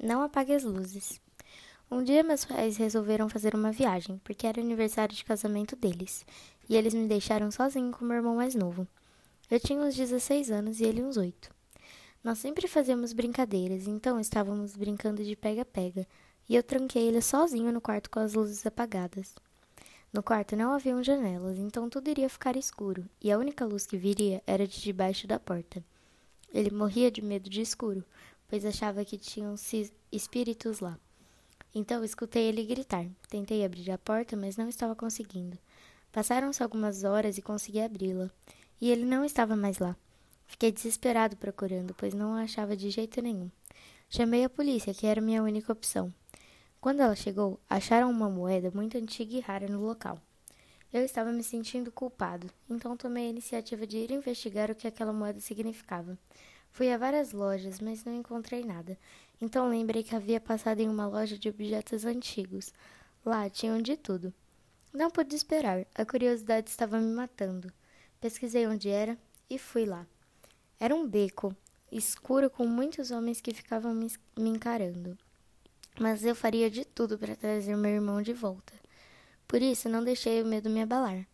Não 0.00 0.22
apague 0.22 0.54
as 0.54 0.62
luzes. 0.62 1.20
Um 1.90 2.04
dia 2.04 2.22
meus 2.22 2.44
pais 2.44 2.76
resolveram 2.76 3.28
fazer 3.28 3.54
uma 3.54 3.72
viagem, 3.72 4.20
porque 4.22 4.46
era 4.46 4.60
aniversário 4.60 5.14
de 5.14 5.24
casamento 5.24 5.74
deles, 5.74 6.24
e 6.68 6.76
eles 6.76 6.94
me 6.94 7.08
deixaram 7.08 7.50
sozinho 7.50 7.90
com 7.90 8.04
meu 8.04 8.18
irmão 8.18 8.36
mais 8.36 8.54
novo. 8.54 8.86
Eu 9.50 9.58
tinha 9.58 9.80
uns 9.80 9.96
16 9.96 10.50
anos 10.52 10.78
e 10.78 10.84
ele 10.84 11.02
uns 11.02 11.16
8. 11.16 11.50
Nós 12.22 12.38
sempre 12.38 12.68
fazíamos 12.68 13.12
brincadeiras, 13.12 13.88
então 13.88 14.20
estávamos 14.20 14.76
brincando 14.76 15.24
de 15.24 15.34
pega-pega, 15.34 16.06
e 16.48 16.54
eu 16.54 16.62
tranquei 16.62 17.08
ele 17.08 17.20
sozinho 17.20 17.72
no 17.72 17.80
quarto 17.80 18.08
com 18.08 18.20
as 18.20 18.34
luzes 18.34 18.64
apagadas. 18.66 19.34
No 20.12 20.22
quarto 20.22 20.54
não 20.54 20.72
haviam 20.72 21.02
janelas, 21.02 21.58
então 21.58 21.88
tudo 21.88 22.08
iria 22.08 22.28
ficar 22.28 22.56
escuro, 22.56 23.04
e 23.20 23.32
a 23.32 23.38
única 23.38 23.64
luz 23.64 23.84
que 23.84 23.96
viria 23.96 24.42
era 24.46 24.66
de 24.66 24.80
debaixo 24.80 25.26
da 25.26 25.40
porta. 25.40 25.82
Ele 26.52 26.70
morria 26.70 27.10
de 27.10 27.20
medo 27.20 27.50
de 27.50 27.60
escuro, 27.60 28.04
pois 28.48 28.64
achava 28.64 29.04
que 29.04 29.18
tinham 29.18 29.54
espíritos 30.10 30.80
lá. 30.80 30.98
Então 31.74 32.02
escutei 32.02 32.44
ele 32.44 32.64
gritar. 32.64 33.06
Tentei 33.28 33.64
abrir 33.64 33.90
a 33.90 33.98
porta, 33.98 34.34
mas 34.34 34.56
não 34.56 34.68
estava 34.68 34.96
conseguindo. 34.96 35.58
Passaram-se 36.10 36.62
algumas 36.62 37.04
horas 37.04 37.36
e 37.36 37.42
consegui 37.42 37.80
abri-la, 37.80 38.30
e 38.80 38.90
ele 38.90 39.04
não 39.04 39.24
estava 39.24 39.54
mais 39.54 39.78
lá. 39.78 39.94
Fiquei 40.46 40.72
desesperado 40.72 41.36
procurando, 41.36 41.94
pois 41.94 42.14
não 42.14 42.32
o 42.32 42.38
achava 42.38 42.74
de 42.74 42.88
jeito 42.88 43.20
nenhum. 43.20 43.50
Chamei 44.08 44.42
a 44.42 44.48
polícia, 44.48 44.94
que 44.94 45.06
era 45.06 45.20
minha 45.20 45.42
única 45.42 45.70
opção. 45.70 46.12
Quando 46.80 47.00
ela 47.00 47.14
chegou, 47.14 47.60
acharam 47.68 48.10
uma 48.10 48.30
moeda 48.30 48.70
muito 48.70 48.96
antiga 48.96 49.36
e 49.36 49.40
rara 49.40 49.68
no 49.68 49.84
local. 49.84 50.18
Eu 50.90 51.04
estava 51.04 51.30
me 51.30 51.42
sentindo 51.42 51.92
culpado, 51.92 52.50
então 52.70 52.96
tomei 52.96 53.26
a 53.26 53.30
iniciativa 53.30 53.86
de 53.86 53.98
ir 53.98 54.10
investigar 54.10 54.70
o 54.70 54.74
que 54.74 54.88
aquela 54.88 55.12
moeda 55.12 55.38
significava. 55.38 56.18
Fui 56.70 56.92
a 56.92 56.98
várias 56.98 57.32
lojas, 57.32 57.80
mas 57.80 58.04
não 58.04 58.14
encontrei 58.14 58.64
nada. 58.64 58.98
Então 59.40 59.68
lembrei 59.68 60.02
que 60.02 60.14
havia 60.14 60.40
passado 60.40 60.80
em 60.80 60.88
uma 60.88 61.06
loja 61.06 61.38
de 61.38 61.48
objetos 61.48 62.04
antigos. 62.04 62.72
Lá 63.24 63.48
tinham 63.48 63.80
de 63.80 63.96
tudo. 63.96 64.32
Não 64.92 65.10
pude 65.10 65.34
esperar, 65.34 65.86
a 65.94 66.04
curiosidade 66.04 66.70
estava 66.70 66.98
me 66.98 67.12
matando. 67.12 67.72
Pesquisei 68.20 68.66
onde 68.66 68.88
era 68.88 69.18
e 69.48 69.58
fui 69.58 69.84
lá. 69.84 70.06
Era 70.80 70.94
um 70.94 71.06
beco, 71.06 71.54
escuro 71.90 72.48
com 72.48 72.66
muitos 72.66 73.10
homens 73.10 73.40
que 73.40 73.52
ficavam 73.52 73.94
me 73.94 74.08
encarando 74.36 75.16
mas 75.98 76.24
eu 76.24 76.34
faria 76.34 76.70
de 76.70 76.84
tudo 76.84 77.18
para 77.18 77.36
trazer 77.36 77.76
meu 77.76 77.90
irmão 77.90 78.22
de 78.22 78.32
volta. 78.32 78.72
Por 79.46 79.60
isso, 79.60 79.88
não 79.88 80.04
deixei 80.04 80.42
o 80.42 80.46
medo 80.46 80.70
me 80.70 80.82
abalar. 80.82 81.26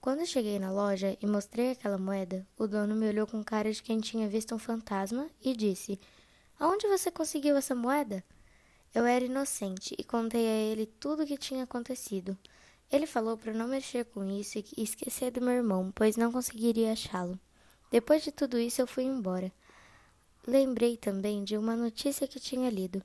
Quando 0.00 0.24
cheguei 0.24 0.58
na 0.58 0.72
loja 0.72 1.14
e 1.20 1.26
mostrei 1.26 1.72
aquela 1.72 1.98
moeda, 1.98 2.46
o 2.56 2.66
dono 2.66 2.96
me 2.96 3.06
olhou 3.06 3.26
com 3.26 3.44
cara 3.44 3.70
de 3.70 3.82
quem 3.82 4.00
tinha 4.00 4.26
visto 4.26 4.54
um 4.54 4.58
fantasma 4.58 5.28
e 5.44 5.54
disse: 5.54 6.00
Aonde 6.58 6.88
você 6.88 7.10
conseguiu 7.10 7.54
essa 7.54 7.74
moeda? 7.74 8.24
Eu 8.94 9.04
era 9.04 9.26
inocente 9.26 9.94
e 9.98 10.02
contei 10.02 10.46
a 10.46 10.72
ele 10.72 10.86
tudo 10.86 11.22
o 11.22 11.26
que 11.26 11.36
tinha 11.36 11.64
acontecido. 11.64 12.36
Ele 12.90 13.06
falou 13.06 13.36
para 13.36 13.52
não 13.52 13.68
mexer 13.68 14.06
com 14.06 14.24
isso 14.24 14.58
e 14.58 14.82
esquecer 14.82 15.30
do 15.32 15.42
meu 15.42 15.52
irmão, 15.52 15.92
pois 15.94 16.16
não 16.16 16.32
conseguiria 16.32 16.92
achá-lo. 16.92 17.38
Depois 17.90 18.24
de 18.24 18.32
tudo 18.32 18.58
isso, 18.58 18.80
eu 18.80 18.86
fui 18.86 19.04
embora. 19.04 19.52
Lembrei 20.46 20.96
também 20.96 21.44
de 21.44 21.58
uma 21.58 21.76
notícia 21.76 22.26
que 22.26 22.40
tinha 22.40 22.70
lido. 22.70 23.02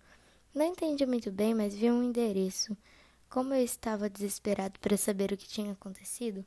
Não 0.54 0.66
entendi 0.66 1.06
muito 1.06 1.30
bem, 1.30 1.54
mas 1.54 1.76
vi 1.76 1.92
um 1.92 2.02
endereço. 2.02 2.76
Como 3.30 3.54
eu 3.54 3.62
estava 3.62 4.10
desesperado 4.10 4.80
para 4.80 4.96
saber 4.96 5.34
o 5.34 5.38
que 5.38 5.48
tinha 5.48 5.74
acontecido, 5.74 6.46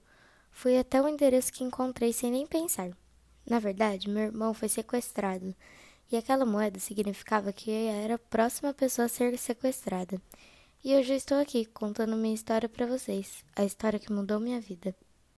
fui 0.59 0.77
até 0.77 1.01
o 1.01 1.07
endereço 1.07 1.53
que 1.53 1.63
encontrei 1.63 2.13
sem 2.13 2.33
nem 2.33 2.45
pensar. 2.45 2.91
Na 3.49 3.61
verdade, 3.61 4.11
meu 4.11 4.25
irmão 4.25 4.53
foi 4.53 4.69
sequestrado, 4.69 5.55
e 6.11 6.17
aquela 6.17 6.45
moeda 6.45 6.81
significava 6.81 7.53
que 7.53 7.71
eu 7.71 7.91
era 7.91 8.17
a 8.17 8.19
próxima 8.19 8.75
pessoa 8.75 9.07
a 9.07 9.09
ser 9.09 9.39
sequestrada. 9.39 10.21
E 10.85 10.97
hoje 10.97 11.13
eu 11.13 11.17
estou 11.17 11.39
aqui 11.39 11.65
contando 11.65 12.17
minha 12.17 12.35
história 12.35 12.69
para 12.69 12.87
vocês, 12.87 13.45
a 13.55 13.65
história 13.65 14.01
que 14.01 14.13
mudou 14.13 14.41
minha 14.41 14.61
vida. 14.61 14.93